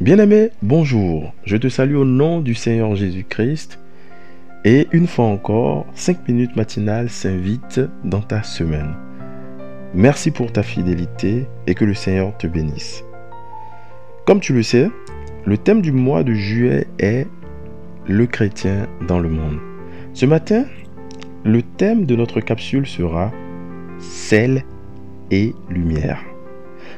[0.00, 1.32] Bien-aimé, bonjour.
[1.44, 3.78] Je te salue au nom du Seigneur Jésus-Christ.
[4.64, 8.96] Et une fois encore, 5 minutes matinales s'invitent dans ta semaine.
[9.94, 13.04] Merci pour ta fidélité et que le Seigneur te bénisse.
[14.26, 14.90] Comme tu le sais,
[15.44, 17.28] le thème du mois de juillet est
[18.08, 19.60] le chrétien dans le monde.
[20.12, 20.64] Ce matin,
[21.44, 23.30] le thème de notre capsule sera
[24.00, 24.64] sel
[25.30, 26.20] et lumière.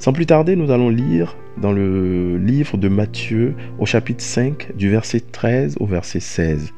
[0.00, 4.90] Sans plus tarder, nous allons lire dans le livre de Matthieu au chapitre 5 du
[4.90, 6.72] verset 13 au verset 16.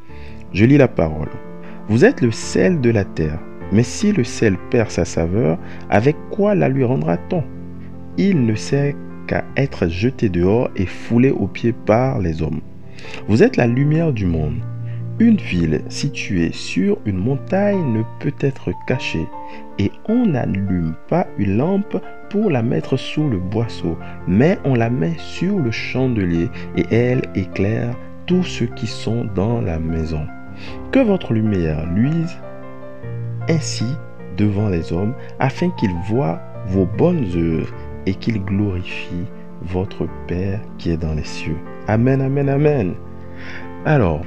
[0.52, 1.30] Je lis la parole.
[1.88, 3.38] Vous êtes le sel de la terre,
[3.72, 5.58] mais si le sel perd sa saveur,
[5.90, 7.44] avec quoi la lui rendra-t-on?
[8.18, 8.94] Il ne sert
[9.26, 12.60] qu'à être jeté dehors et foulé aux pieds par les hommes.
[13.28, 14.60] Vous êtes la lumière du monde.
[15.18, 19.26] Une ville située sur une montagne ne peut être cachée
[19.78, 21.96] et on n'allume pas une lampe
[22.30, 27.22] pour la mettre sous le boisseau, mais on la met sur le chandelier et elle
[27.34, 27.94] éclaire
[28.26, 30.26] tous ceux qui sont dans la maison.
[30.92, 32.36] Que votre lumière luise
[33.48, 33.86] ainsi
[34.36, 37.72] devant les hommes, afin qu'ils voient vos bonnes œuvres
[38.06, 39.28] et qu'ils glorifient
[39.62, 41.56] votre Père qui est dans les cieux.
[41.86, 42.94] Amen, amen, amen.
[43.84, 44.22] Alors,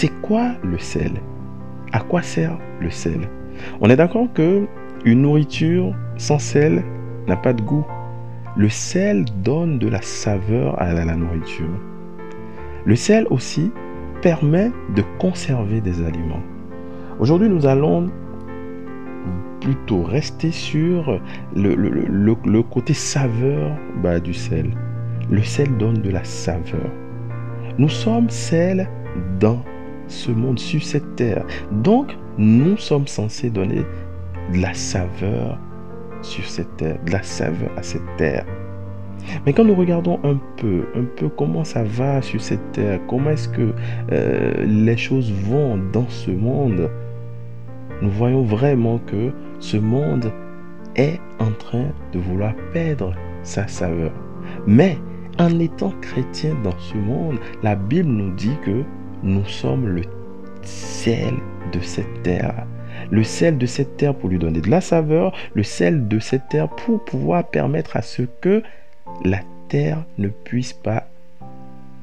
[0.00, 1.12] c'est quoi le sel?
[1.92, 3.28] À quoi sert le sel?
[3.82, 4.66] On est d'accord que
[5.04, 6.82] une nourriture sans sel
[7.28, 7.84] n'a pas de goût.
[8.56, 11.78] Le sel donne de la saveur à la nourriture.
[12.86, 13.72] Le sel aussi
[14.22, 16.42] permet de conserver des aliments.
[17.18, 18.08] Aujourd'hui, nous allons
[19.60, 21.20] plutôt rester sur
[21.54, 23.70] le, côté saveur
[24.02, 24.70] bah, du sel.
[25.30, 26.90] Le sel donne de la saveur.
[27.76, 28.88] Nous sommes sel
[29.38, 29.62] dans
[30.10, 31.44] ce monde, sur cette terre.
[31.70, 33.82] Donc, nous sommes censés donner
[34.52, 35.58] de la saveur
[36.22, 38.44] sur cette terre, de la saveur à cette terre.
[39.44, 43.30] Mais quand nous regardons un peu, un peu comment ça va sur cette terre, comment
[43.30, 43.72] est-ce que
[44.12, 46.90] euh, les choses vont dans ce monde,
[48.02, 50.32] nous voyons vraiment que ce monde
[50.96, 54.12] est en train de vouloir perdre sa saveur.
[54.66, 54.98] Mais
[55.38, 58.82] en étant chrétien dans ce monde, la Bible nous dit que
[59.22, 60.02] nous sommes le
[60.62, 61.34] sel
[61.72, 62.66] de cette terre.
[63.10, 66.48] Le sel de cette terre pour lui donner de la saveur, le sel de cette
[66.48, 68.62] terre pour pouvoir permettre à ce que
[69.24, 71.06] la terre ne puisse pas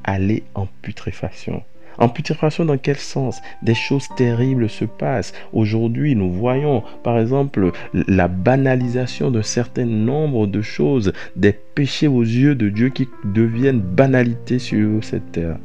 [0.04, 1.62] aller en putréfaction.
[1.98, 3.40] En putréfaction dans quel sens?
[3.62, 5.32] Des choses terribles se passent.
[5.52, 12.22] Aujourd'hui, nous voyons par exemple la banalisation d'un certain nombre de choses, des péchés aux
[12.22, 15.58] yeux de Dieu qui deviennent banalité sur cette terre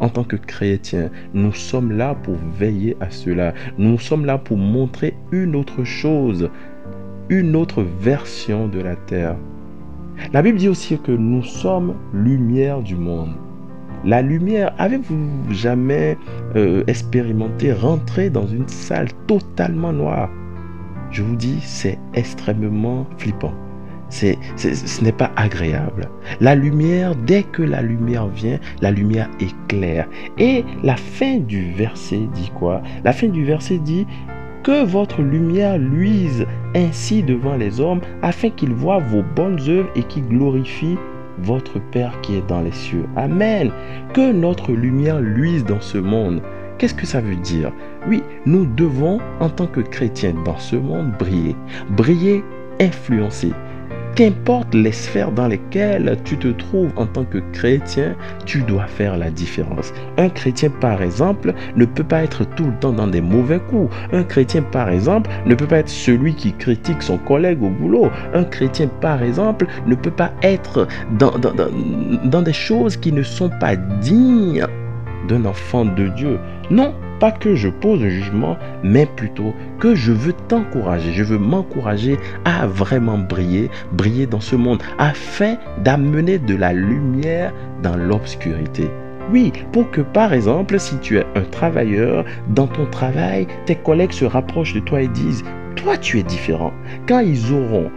[0.00, 3.54] en tant que chrétiens, nous sommes là pour veiller à cela.
[3.78, 6.50] Nous sommes là pour montrer une autre chose,
[7.28, 9.36] une autre version de la terre.
[10.32, 13.34] La Bible dit aussi que nous sommes lumière du monde.
[14.04, 16.16] La lumière, avez-vous jamais
[16.56, 20.30] euh, expérimenté rentrer dans une salle totalement noire?
[21.10, 23.54] Je vous dis, c'est extrêmement flippant
[24.10, 26.08] ce n'est pas agréable.
[26.40, 30.08] La lumière, dès que la lumière vient, la lumière éclaire.
[30.38, 32.82] Et la fin du verset dit quoi?
[33.04, 34.06] La fin du verset dit
[34.62, 40.02] que votre lumière luise ainsi devant les hommes, afin qu'ils voient vos bonnes œuvres et
[40.02, 40.98] qu'ils glorifient
[41.38, 43.06] votre Père qui est dans les cieux.
[43.16, 43.70] Amen.
[44.12, 46.42] Que notre lumière luise dans ce monde.
[46.78, 47.72] Qu'est-ce que ça veut dire?
[48.08, 51.56] Oui, nous devons, en tant que chrétiens dans ce monde, briller.
[51.90, 52.42] Briller,
[52.80, 53.52] influencer.
[54.16, 59.16] Qu'importe les sphères dans lesquelles tu te trouves en tant que chrétien, tu dois faire
[59.16, 59.92] la différence.
[60.18, 63.94] Un chrétien, par exemple, ne peut pas être tout le temps dans des mauvais coups.
[64.12, 68.10] Un chrétien, par exemple, ne peut pas être celui qui critique son collègue au boulot.
[68.34, 70.88] Un chrétien, par exemple, ne peut pas être
[71.18, 71.54] dans, dans,
[72.24, 74.64] dans, des choses qui ne sont pas dignes
[75.28, 76.38] d'un enfant de Dieu.
[76.70, 81.38] Non, pas que je pose un jugement, mais plutôt que je veux t'encourager, je veux
[81.38, 87.52] m'encourager à vraiment briller, briller dans ce monde, afin d'amener de la lumière
[87.82, 88.88] dans l'obscurité.
[89.30, 94.12] Oui, pour que par exemple, si tu es un travailleur, dans ton travail, tes collègues
[94.12, 95.44] se rapprochent de toi et disent,
[95.76, 96.72] toi tu es différent.
[97.06, 97.90] Quand ils auront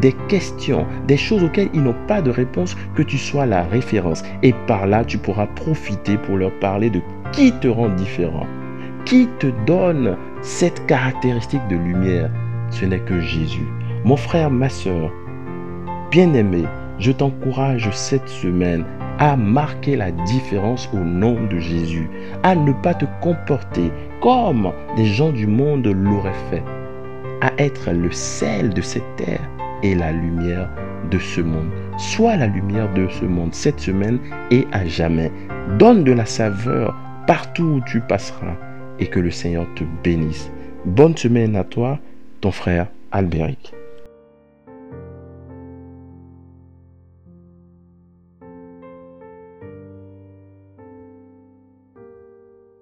[0.00, 4.22] des questions, des choses auxquelles ils n'ont pas de réponse, que tu sois la référence.
[4.42, 7.00] Et par là, tu pourras profiter pour leur parler de
[7.32, 8.46] qui te rend différent.
[9.08, 12.30] Qui te donne cette caractéristique de lumière
[12.68, 13.66] Ce n'est que Jésus.
[14.04, 15.10] Mon frère, ma soeur,
[16.10, 16.64] bien-aimé,
[16.98, 18.84] je t'encourage cette semaine
[19.18, 22.10] à marquer la différence au nom de Jésus,
[22.42, 23.90] à ne pas te comporter
[24.20, 26.62] comme les gens du monde l'auraient fait,
[27.40, 29.48] à être le sel de cette terre
[29.82, 30.68] et la lumière
[31.10, 31.70] de ce monde.
[31.96, 34.18] Sois la lumière de ce monde cette semaine
[34.50, 35.32] et à jamais.
[35.78, 36.94] Donne de la saveur
[37.26, 38.67] partout où tu passeras
[38.98, 40.50] et que le Seigneur te bénisse.
[40.84, 41.98] Bonne semaine à toi,
[42.40, 43.74] ton frère Albéric.